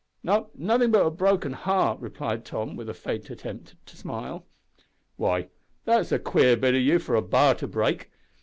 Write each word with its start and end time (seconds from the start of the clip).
"No, 0.23 0.49
nothing 0.55 0.89
but 0.89 1.05
a 1.05 1.11
broken 1.11 1.53
heart," 1.53 1.99
replied 1.99 2.43
Tom 2.43 2.75
with 2.75 2.89
a 2.89 2.93
faint 2.95 3.29
attempt 3.29 3.75
to 3.85 3.95
smile. 3.95 4.47
"Why, 5.15 5.49
that's 5.85 6.11
a 6.11 6.17
queer 6.17 6.57
bit 6.57 6.73
o' 6.73 6.77
you 6.79 6.97
for 6.97 7.15
a 7.15 7.21
b'ar 7.21 7.53
to 7.59 7.67
break. 7.67 8.09